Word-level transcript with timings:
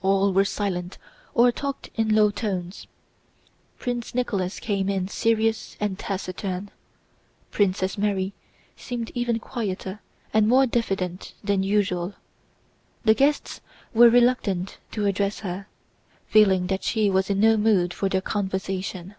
All 0.00 0.32
were 0.32 0.44
silent 0.44 0.96
or 1.34 1.50
talked 1.50 1.90
in 1.96 2.14
low 2.14 2.30
tones. 2.30 2.86
Prince 3.80 4.14
Nicholas 4.14 4.60
came 4.60 4.88
in 4.88 5.08
serious 5.08 5.76
and 5.80 5.98
taciturn. 5.98 6.70
Princess 7.50 7.98
Mary 7.98 8.32
seemed 8.76 9.10
even 9.16 9.40
quieter 9.40 9.98
and 10.32 10.46
more 10.46 10.66
diffident 10.66 11.32
than 11.42 11.64
usual. 11.64 12.14
The 13.04 13.14
guests 13.14 13.60
were 13.92 14.08
reluctant 14.08 14.78
to 14.92 15.04
address 15.04 15.40
her, 15.40 15.66
feeling 16.28 16.68
that 16.68 16.84
she 16.84 17.10
was 17.10 17.28
in 17.28 17.40
no 17.40 17.56
mood 17.56 17.92
for 17.92 18.08
their 18.08 18.20
conversation. 18.20 19.16